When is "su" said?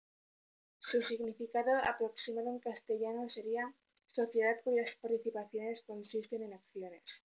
0.79-0.99